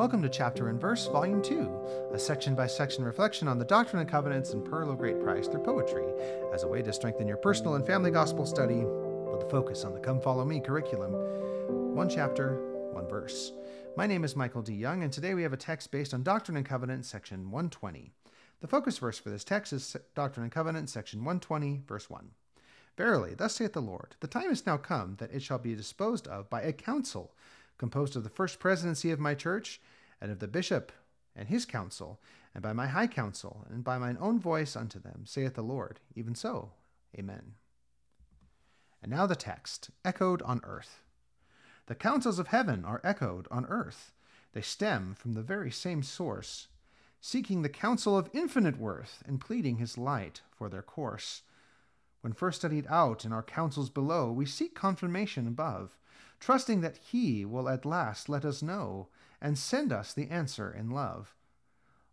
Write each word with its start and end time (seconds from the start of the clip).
Welcome 0.00 0.22
to 0.22 0.30
Chapter 0.30 0.70
and 0.70 0.80
Verse, 0.80 1.08
Volume 1.08 1.42
2, 1.42 2.10
a 2.14 2.18
section 2.18 2.54
by 2.54 2.66
section 2.66 3.04
reflection 3.04 3.46
on 3.46 3.58
the 3.58 3.66
Doctrine 3.66 4.00
and 4.00 4.08
Covenants 4.08 4.54
and 4.54 4.64
Pearl 4.64 4.90
of 4.90 4.96
Great 4.96 5.20
Price 5.20 5.46
through 5.46 5.62
poetry, 5.62 6.06
as 6.54 6.62
a 6.62 6.66
way 6.66 6.80
to 6.80 6.90
strengthen 6.90 7.28
your 7.28 7.36
personal 7.36 7.74
and 7.74 7.86
family 7.86 8.10
gospel 8.10 8.46
study 8.46 8.76
with 8.76 9.42
a 9.42 9.50
focus 9.50 9.84
on 9.84 9.92
the 9.92 10.00
Come 10.00 10.18
Follow 10.18 10.46
Me 10.46 10.58
curriculum. 10.58 11.12
One 11.94 12.08
chapter, 12.08 12.54
one 12.94 13.10
verse. 13.10 13.52
My 13.94 14.06
name 14.06 14.24
is 14.24 14.34
Michael 14.34 14.62
D. 14.62 14.72
Young, 14.72 15.02
and 15.02 15.12
today 15.12 15.34
we 15.34 15.42
have 15.42 15.52
a 15.52 15.58
text 15.58 15.90
based 15.90 16.14
on 16.14 16.22
Doctrine 16.22 16.56
and 16.56 16.64
Covenants, 16.64 17.10
section 17.10 17.50
120. 17.50 18.10
The 18.62 18.68
focus 18.68 18.96
verse 18.96 19.18
for 19.18 19.28
this 19.28 19.44
text 19.44 19.70
is 19.74 19.98
Doctrine 20.14 20.44
and 20.44 20.52
Covenants, 20.52 20.94
section 20.94 21.20
120, 21.20 21.82
verse 21.86 22.08
1. 22.08 22.30
Verily, 22.96 23.34
thus 23.34 23.54
saith 23.54 23.74
the 23.74 23.82
Lord, 23.82 24.16
the 24.20 24.26
time 24.26 24.50
is 24.50 24.64
now 24.64 24.78
come 24.78 25.16
that 25.18 25.32
it 25.32 25.42
shall 25.42 25.58
be 25.58 25.74
disposed 25.74 26.26
of 26.26 26.48
by 26.48 26.62
a 26.62 26.72
council 26.72 27.34
composed 27.80 28.14
of 28.14 28.22
the 28.22 28.28
first 28.28 28.60
presidency 28.60 29.10
of 29.10 29.18
my 29.18 29.34
church, 29.34 29.80
and 30.20 30.30
of 30.30 30.38
the 30.38 30.46
bishop 30.46 30.92
and 31.34 31.48
his 31.48 31.64
council, 31.64 32.20
and 32.54 32.62
by 32.62 32.74
my 32.74 32.86
high 32.86 33.06
council, 33.06 33.66
and 33.70 33.82
by 33.82 33.96
mine 33.96 34.18
own 34.20 34.38
voice 34.38 34.76
unto 34.76 35.00
them, 35.00 35.22
saith 35.24 35.54
the 35.54 35.62
Lord. 35.62 35.98
Even 36.14 36.34
so. 36.34 36.72
Amen. 37.18 37.54
And 39.02 39.10
now 39.10 39.26
the 39.26 39.34
text, 39.34 39.88
echoed 40.04 40.42
on 40.42 40.60
earth. 40.62 41.02
The 41.86 41.94
councils 41.94 42.38
of 42.38 42.48
heaven 42.48 42.84
are 42.84 43.00
echoed 43.02 43.48
on 43.50 43.64
earth. 43.64 44.12
They 44.52 44.60
stem 44.60 45.14
from 45.14 45.32
the 45.32 45.42
very 45.42 45.70
same 45.70 46.02
source, 46.02 46.68
seeking 47.22 47.62
the 47.62 47.70
counsel 47.70 48.18
of 48.18 48.28
infinite 48.34 48.78
worth, 48.78 49.22
and 49.26 49.40
pleading 49.40 49.76
his 49.76 49.96
light 49.96 50.42
for 50.52 50.68
their 50.68 50.82
course. 50.82 51.42
When 52.22 52.32
first 52.34 52.58
studied 52.58 52.86
out 52.88 53.24
in 53.24 53.32
our 53.32 53.42
councils 53.42 53.88
below, 53.88 54.30
we 54.30 54.44
seek 54.44 54.74
confirmation 54.74 55.46
above, 55.46 55.96
trusting 56.38 56.82
that 56.82 56.98
He 56.98 57.44
will 57.44 57.68
at 57.68 57.86
last 57.86 58.28
let 58.28 58.44
us 58.44 58.62
know 58.62 59.08
and 59.40 59.56
send 59.56 59.90
us 59.90 60.12
the 60.12 60.28
answer 60.28 60.70
in 60.70 60.90
love. 60.90 61.34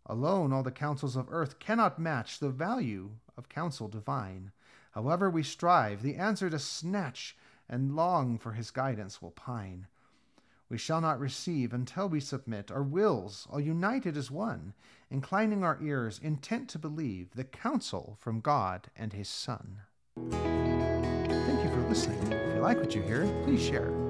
Alone, 0.06 0.52
all 0.52 0.62
the 0.62 0.70
counsels 0.70 1.14
of 1.14 1.28
earth 1.30 1.58
cannot 1.58 1.98
match 1.98 2.38
the 2.38 2.48
value 2.48 3.10
of 3.36 3.50
counsel 3.50 3.88
divine. 3.88 4.52
However 4.92 5.28
we 5.28 5.42
strive, 5.42 6.02
the 6.02 6.16
answer 6.16 6.48
to 6.48 6.58
snatch 6.58 7.36
and 7.68 7.94
long 7.94 8.38
for 8.38 8.52
His 8.52 8.70
guidance 8.70 9.20
will 9.20 9.32
pine. 9.32 9.88
We 10.70 10.78
shall 10.78 11.02
not 11.02 11.20
receive 11.20 11.74
until 11.74 12.08
we 12.08 12.20
submit 12.20 12.70
our 12.70 12.82
wills, 12.82 13.46
all 13.50 13.60
united 13.60 14.16
as 14.16 14.30
one, 14.30 14.72
inclining 15.10 15.62
our 15.62 15.78
ears, 15.82 16.18
intent 16.22 16.70
to 16.70 16.78
believe 16.78 17.34
the 17.34 17.44
counsel 17.44 18.16
from 18.18 18.40
God 18.40 18.90
and 18.96 19.12
His 19.12 19.28
Son. 19.28 19.80
Listening. 21.88 22.32
If 22.32 22.54
you 22.54 22.60
like 22.60 22.78
what 22.78 22.94
you 22.94 23.00
hear, 23.00 23.26
please 23.44 23.62
share. 23.62 24.07